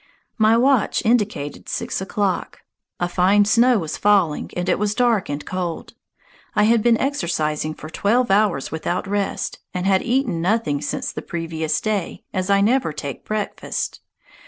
My 0.39 0.57
watch 0.57 1.05
indicated 1.05 1.69
six 1.69 2.01
o'clock. 2.01 2.61
A 2.99 3.07
fine 3.07 3.45
snow 3.45 3.77
was 3.77 3.97
falling, 3.97 4.49
and 4.57 4.67
it 4.67 4.79
was 4.79 4.95
dark 4.95 5.29
and 5.29 5.45
cold. 5.45 5.93
I 6.55 6.63
had 6.63 6.81
been 6.81 6.97
exercising 6.99 7.75
for 7.75 7.87
twelve 7.91 8.31
hours 8.31 8.71
without 8.71 9.07
rest, 9.07 9.59
and 9.75 9.85
had 9.85 10.01
eaten 10.01 10.41
nothing 10.41 10.81
since 10.81 11.11
the 11.11 11.21
previous 11.21 11.79
day, 11.79 12.23
as 12.33 12.49
I 12.49 12.61
never 12.61 12.91
take 12.91 13.23
breakfast. 13.23 14.01